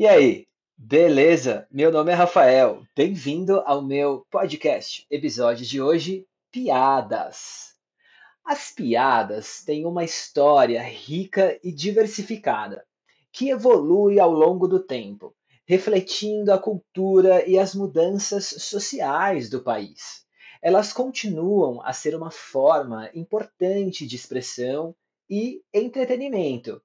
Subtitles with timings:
[0.00, 0.46] E aí,
[0.78, 1.68] beleza?
[1.70, 2.82] Meu nome é Rafael.
[2.96, 5.06] Bem-vindo ao meu podcast.
[5.10, 7.74] Episódio de hoje: Piadas.
[8.42, 12.82] As piadas têm uma história rica e diversificada,
[13.30, 15.34] que evolui ao longo do tempo,
[15.66, 20.24] refletindo a cultura e as mudanças sociais do país.
[20.62, 24.96] Elas continuam a ser uma forma importante de expressão
[25.28, 26.80] e entretenimento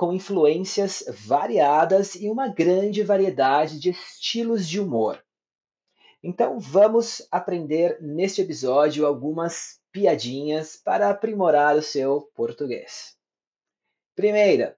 [0.00, 5.22] com influências variadas e uma grande variedade de estilos de humor.
[6.22, 13.14] Então vamos aprender neste episódio algumas piadinhas para aprimorar o seu português.
[14.16, 14.74] Primeira,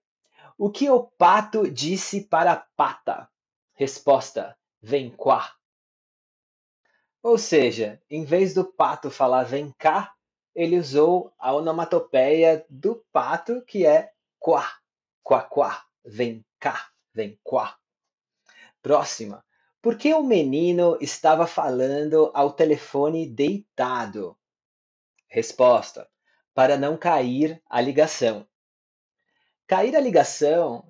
[0.58, 3.28] o que o pato disse para a pata?
[3.74, 5.54] Resposta: vem cá.
[7.22, 10.12] Ou seja, em vez do pato falar vem cá,
[10.52, 14.10] ele usou a onomatopeia do pato, que é
[14.40, 14.81] quá.
[15.22, 17.76] Quá, quá, vem cá, vem quá.
[18.82, 19.44] Próxima.
[19.80, 24.36] Por que o menino estava falando ao telefone deitado?
[25.28, 26.08] Resposta:
[26.54, 28.46] para não cair a ligação.
[29.66, 30.84] Cair a ligação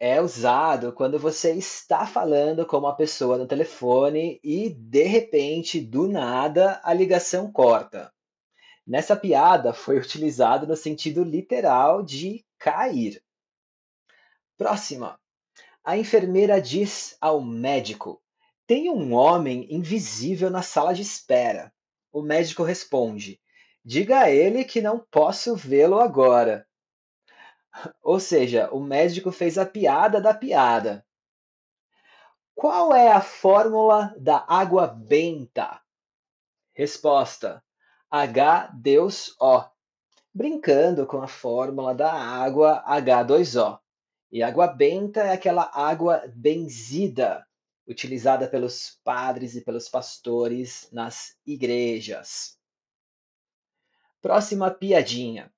[0.00, 6.06] é usado quando você está falando com uma pessoa no telefone e de repente, do
[6.06, 8.12] nada, a ligação corta.
[8.86, 13.20] Nessa piada foi utilizado no sentido literal de cair.
[14.58, 15.20] Próxima.
[15.84, 18.20] A enfermeira diz ao médico:
[18.66, 21.72] Tem um homem invisível na sala de espera.
[22.12, 23.40] O médico responde:
[23.84, 26.66] Diga a ele que não posso vê-lo agora.
[28.02, 31.06] Ou seja, o médico fez a piada da piada.
[32.52, 35.80] Qual é a fórmula da água benta?
[36.74, 37.62] Resposta:
[38.10, 39.62] H Deus O.
[40.34, 43.78] Brincando com a fórmula da água H2O.
[44.30, 47.46] E água benta é aquela água benzida,
[47.86, 52.58] utilizada pelos padres e pelos pastores nas igrejas.
[54.20, 55.50] Próxima piadinha.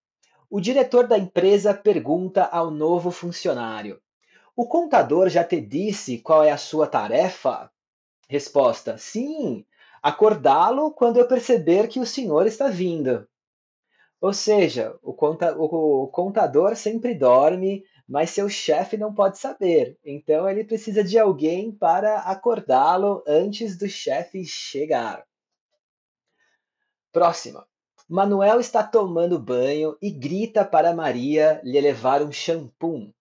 [0.48, 4.00] O diretor da empresa pergunta ao novo funcionário:
[4.54, 7.70] O contador já te disse qual é a sua tarefa?
[8.28, 9.66] Resposta: Sim,
[10.00, 13.26] acordá-lo quando eu perceber que o senhor está vindo.
[14.20, 19.96] Ou seja, o, conta, o, o contador sempre dorme mas seu chefe não pode saber.
[20.04, 25.24] Então ele precisa de alguém para acordá-lo antes do chefe chegar.
[27.12, 27.64] Próxima.
[28.08, 33.14] Manuel está tomando banho e grita para Maria lhe levar um shampoo.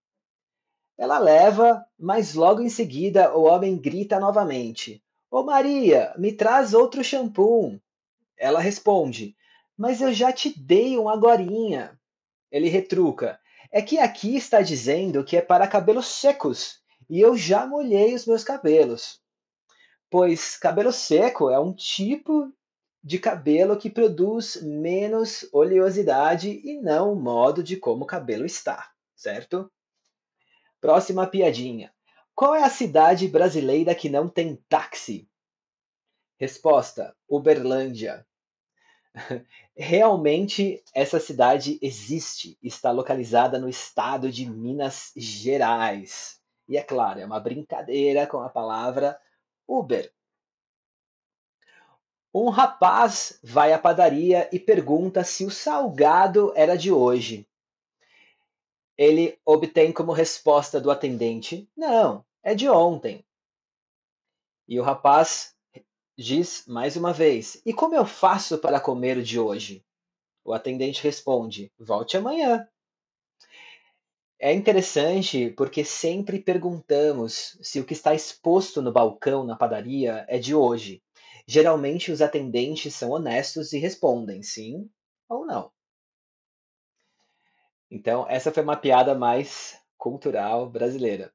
[0.98, 6.74] Ela leva, mas logo em seguida o homem grita novamente: Ô oh, Maria, me traz
[6.74, 7.80] outro shampoo.
[8.36, 9.36] Ela responde:
[9.78, 11.96] Mas eu já te dei um agorinha.
[12.50, 13.39] Ele retruca:
[13.70, 18.26] é que aqui está dizendo que é para cabelos secos e eu já molhei os
[18.26, 19.20] meus cabelos.
[20.10, 22.52] Pois cabelo seco é um tipo
[23.02, 28.90] de cabelo que produz menos oleosidade e não o modo de como o cabelo está,
[29.14, 29.70] certo?
[30.80, 31.92] Próxima piadinha.
[32.34, 35.28] Qual é a cidade brasileira que não tem táxi?
[36.38, 38.26] Resposta: Uberlândia.
[39.76, 46.40] Realmente, essa cidade existe, está localizada no estado de Minas Gerais.
[46.68, 49.20] E é claro, é uma brincadeira com a palavra
[49.66, 50.12] Uber.
[52.32, 57.44] Um rapaz vai à padaria e pergunta se o salgado era de hoje.
[58.96, 63.24] Ele obtém como resposta do atendente: Não, é de ontem.
[64.68, 65.56] E o rapaz
[66.20, 69.82] diz mais uma vez: E como eu faço para comer o de hoje?
[70.44, 72.68] O atendente responde: Volte amanhã.
[74.38, 80.38] É interessante porque sempre perguntamos se o que está exposto no balcão na padaria é
[80.38, 81.02] de hoje.
[81.46, 84.90] Geralmente os atendentes são honestos e respondem sim
[85.28, 85.72] ou não.
[87.90, 91.32] Então, essa foi uma piada mais cultural brasileira.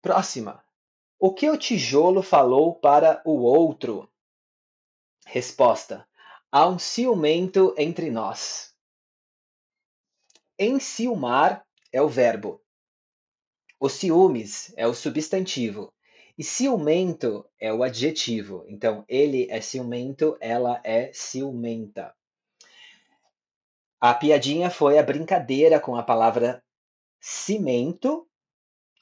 [0.00, 0.64] Próxima.
[1.24, 4.10] O que o tijolo falou para o outro?
[5.24, 6.04] Resposta:
[6.50, 8.74] Há um ciumento entre nós.
[10.58, 12.60] Enciumar é o verbo.
[13.78, 15.94] O ciúmes é o substantivo.
[16.36, 18.64] E ciumento é o adjetivo.
[18.66, 22.12] Então, ele é ciumento, ela é ciumenta.
[24.00, 26.64] A piadinha foi a brincadeira com a palavra
[27.20, 28.28] cimento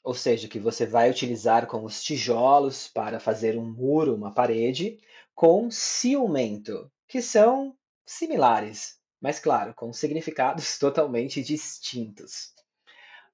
[0.03, 4.99] ou seja, que você vai utilizar com os tijolos para fazer um muro, uma parede,
[5.35, 7.75] com ciumento, que são
[8.05, 12.53] similares, mas claro, com significados totalmente distintos.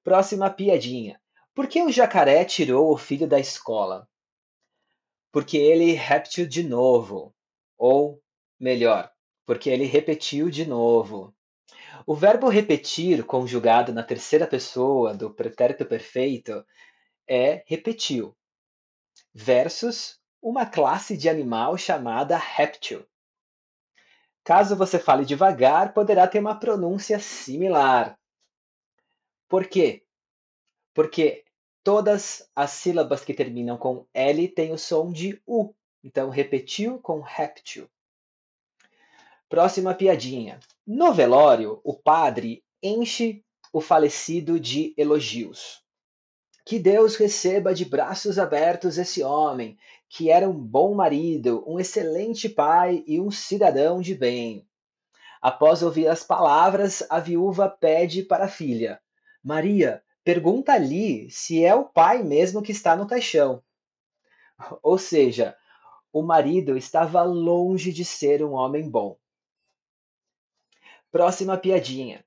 [0.04, 1.20] Próxima piadinha.
[1.54, 4.08] Por que o jacaré tirou o filho da escola?
[5.32, 7.34] Porque ele repetiu de novo.
[7.76, 8.22] Ou,
[8.58, 9.10] melhor,
[9.44, 11.34] porque ele repetiu de novo.
[12.10, 16.64] O verbo repetir, conjugado na terceira pessoa do pretérito perfeito,
[17.28, 18.34] é repetiu,
[19.34, 23.06] versus uma classe de animal chamada réptil.
[24.42, 28.18] Caso você fale devagar, poderá ter uma pronúncia similar.
[29.46, 30.02] Por quê?
[30.94, 31.44] Porque
[31.84, 35.74] todas as sílabas que terminam com L têm o som de U.
[36.02, 37.86] Então, repetiu com réptil.
[39.48, 40.60] Próxima piadinha.
[40.86, 43.42] No velório, o padre enche
[43.72, 45.82] o falecido de elogios.
[46.66, 52.46] Que Deus receba de braços abertos esse homem, que era um bom marido, um excelente
[52.46, 54.68] pai e um cidadão de bem.
[55.40, 59.00] Após ouvir as palavras, a viúva pede para a filha:
[59.42, 63.62] Maria, pergunta ali se é o pai mesmo que está no caixão.
[64.82, 65.56] Ou seja,
[66.12, 69.16] o marido estava longe de ser um homem bom.
[71.10, 72.24] Próxima piadinha.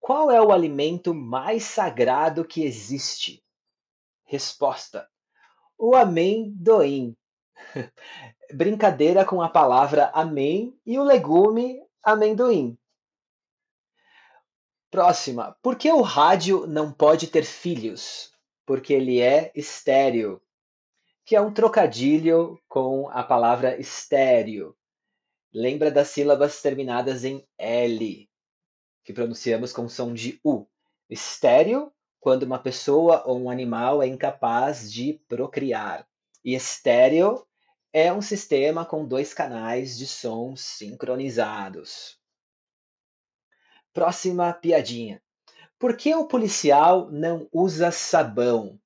[0.00, 3.42] Qual é o alimento mais sagrado que existe?
[4.24, 5.08] Resposta:
[5.78, 7.16] o amendoim.
[8.52, 12.78] Brincadeira com a palavra amém e o legume amendoim.
[14.90, 15.56] Próxima.
[15.62, 18.32] Por que o rádio não pode ter filhos?
[18.64, 20.40] Porque ele é estéreo,
[21.24, 24.76] que é um trocadilho com a palavra estéreo.
[25.58, 28.28] Lembra das sílabas terminadas em L,
[29.02, 30.66] que pronunciamos com som de U.
[31.08, 36.06] Estéreo quando uma pessoa ou um animal é incapaz de procriar.
[36.44, 37.46] E estéreo
[37.90, 42.20] é um sistema com dois canais de som sincronizados.
[43.94, 45.22] Próxima piadinha.
[45.78, 48.78] Por que o policial não usa sabão?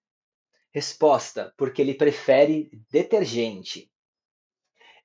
[0.70, 3.89] Resposta: porque ele prefere detergente.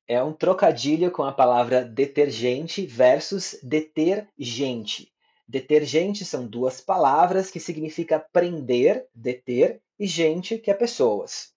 [0.07, 5.12] É um trocadilho com a palavra detergente versus detergente.
[5.48, 11.54] Detergente são duas palavras que significa prender, deter, e gente, que é pessoas.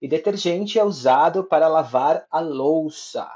[0.00, 3.30] E detergente é usado para lavar a louça.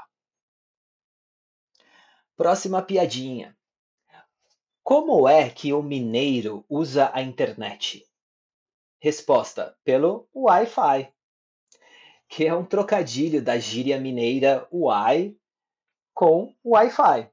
[2.35, 3.55] Próxima piadinha.
[4.83, 8.03] Como é que o mineiro usa a internet?
[8.99, 11.13] Resposta: pelo Wi-Fi,
[12.29, 15.35] que é um trocadilho da gíria mineira Wi
[16.13, 17.27] com Wi-Fi.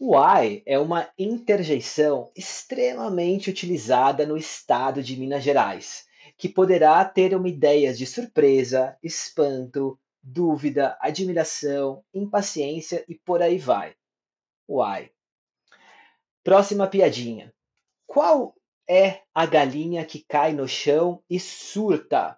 [0.00, 6.04] Why é uma interjeição extremamente utilizada no estado de Minas Gerais,
[6.36, 13.94] que poderá ter uma ideia de surpresa, espanto, dúvida, admiração, impaciência e por aí vai.
[14.68, 15.12] Why.
[16.42, 17.54] Próxima piadinha.
[18.04, 18.56] Qual
[18.88, 22.36] é a galinha que cai no chão e surta?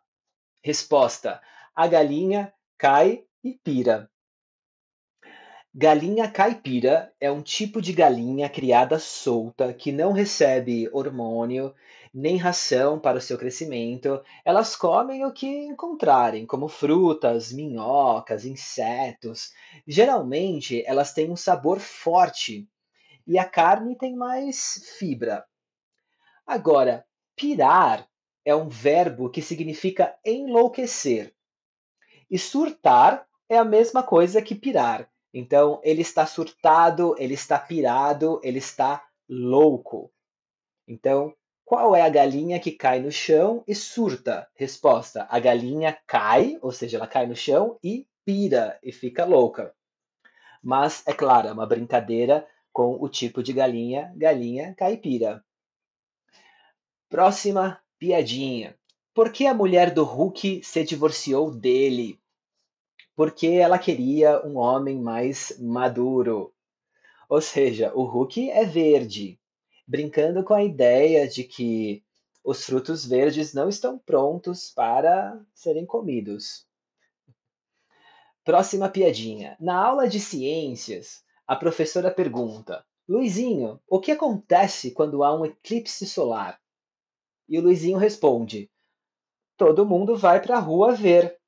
[0.62, 1.40] Resposta:
[1.76, 4.08] a galinha cai e pira.
[5.74, 11.74] Galinha caipira é um tipo de galinha criada solta que não recebe hormônio
[12.14, 14.22] nem ração para o seu crescimento.
[14.44, 19.50] Elas comem o que encontrarem, como frutas, minhocas, insetos.
[19.84, 22.68] Geralmente, elas têm um sabor forte
[23.26, 25.44] e a carne tem mais fibra.
[26.46, 27.04] Agora,
[27.34, 28.08] pirar
[28.44, 31.34] é um verbo que significa enlouquecer.
[32.30, 38.40] E surtar é a mesma coisa que pirar então, ele está surtado, ele está pirado,
[38.44, 40.12] ele está louco.
[40.86, 44.48] Então, qual é a galinha que cai no chão e surta?
[44.54, 49.74] Resposta: a galinha cai, ou seja, ela cai no chão e pira e fica louca.
[50.62, 55.44] Mas, é claro, é uma brincadeira com o tipo de galinha, galinha caipira.
[57.08, 58.78] Próxima piadinha.
[59.14, 62.20] Por que a mulher do Hulk se divorciou dele?
[63.16, 66.52] porque ela queria um homem mais maduro.
[67.28, 69.38] Ou seja, o Hulk é verde,
[69.86, 72.02] brincando com a ideia de que
[72.42, 76.66] os frutos verdes não estão prontos para serem comidos.
[78.44, 79.56] Próxima piadinha.
[79.58, 86.06] Na aula de ciências, a professora pergunta: Luizinho, o que acontece quando há um eclipse
[86.06, 86.60] solar?
[87.48, 88.70] E o Luizinho responde:
[89.64, 91.40] Todo mundo vai para a rua ver.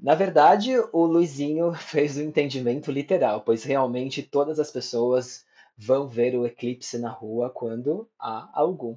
[0.00, 5.44] Na verdade, o Luizinho fez o entendimento literal, pois realmente todas as pessoas
[5.76, 8.96] vão ver o eclipse na rua quando há algum.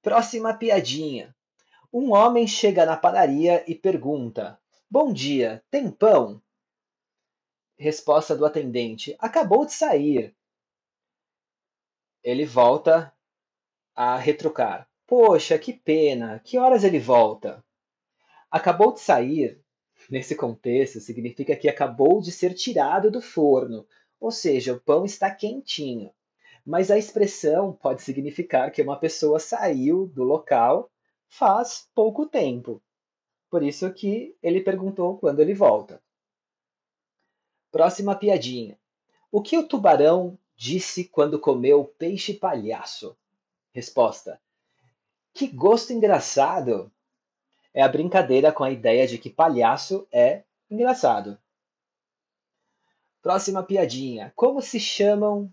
[0.00, 1.34] Próxima piadinha.
[1.92, 4.56] Um homem chega na padaria e pergunta:
[4.88, 6.40] Bom dia, tem pão?
[7.76, 10.32] Resposta do atendente: Acabou de sair.
[12.22, 13.12] Ele volta
[13.96, 17.62] a retrucar: Poxa, que pena, que horas ele volta?
[18.50, 19.60] Acabou de sair,
[20.08, 23.86] nesse contexto, significa que acabou de ser tirado do forno,
[24.18, 26.10] ou seja, o pão está quentinho.
[26.64, 30.90] Mas a expressão pode significar que uma pessoa saiu do local
[31.28, 32.82] faz pouco tempo.
[33.50, 36.02] Por isso que ele perguntou quando ele volta.
[37.70, 38.78] Próxima piadinha.
[39.30, 43.16] O que o tubarão disse quando comeu peixe palhaço?
[43.72, 44.40] Resposta:
[45.34, 46.92] Que gosto engraçado!
[47.74, 51.36] É a brincadeira com a ideia de que palhaço é engraçado.
[53.20, 54.32] Próxima piadinha.
[54.36, 55.52] Como se chamam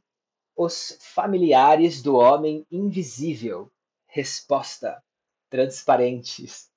[0.56, 3.72] os familiares do homem invisível?
[4.06, 5.04] Resposta:
[5.50, 6.70] transparentes.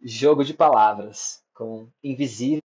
[0.00, 2.62] Jogo de palavras com invisível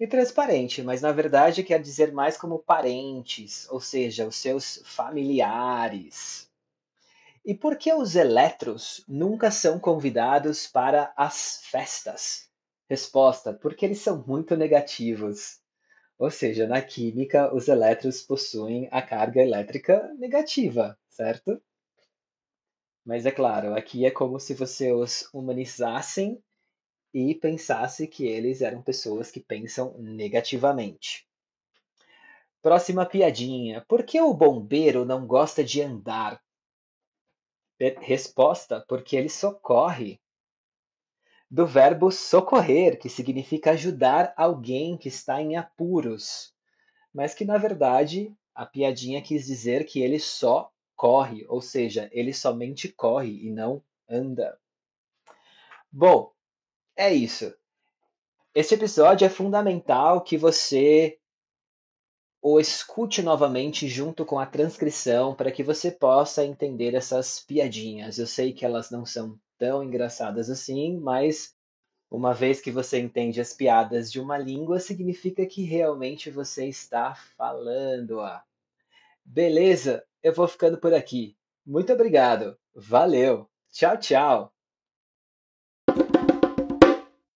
[0.00, 6.50] e transparente, mas na verdade quer dizer mais como parentes, ou seja, os seus familiares.
[7.44, 12.48] E por que os elétrons nunca são convidados para as festas?
[12.88, 15.60] Resposta: porque eles são muito negativos.
[16.16, 21.60] Ou seja, na química, os elétrons possuem a carga elétrica negativa, certo?
[23.04, 26.40] Mas é claro, aqui é como se você os humanizassem
[27.12, 31.26] e pensasse que eles eram pessoas que pensam negativamente.
[32.62, 33.84] Próxima piadinha.
[33.88, 36.40] Por que o bombeiro não gosta de andar?
[38.00, 40.20] Resposta: porque ele socorre.
[41.50, 46.54] Do verbo socorrer, que significa ajudar alguém que está em apuros,
[47.12, 52.32] mas que na verdade a piadinha quis dizer que ele só corre, ou seja, ele
[52.32, 54.58] somente corre e não anda.
[55.90, 56.32] Bom,
[56.96, 57.54] é isso.
[58.54, 61.18] Este episódio é fundamental que você
[62.42, 68.18] o escute novamente junto com a transcrição para que você possa entender essas piadinhas.
[68.18, 71.54] Eu sei que elas não são tão engraçadas assim, mas
[72.10, 77.14] uma vez que você entende as piadas de uma língua, significa que realmente você está
[77.14, 78.42] falando-a.
[79.24, 80.04] Beleza?
[80.20, 81.36] Eu vou ficando por aqui.
[81.64, 82.58] Muito obrigado.
[82.74, 83.48] Valeu.
[83.70, 84.51] Tchau, tchau.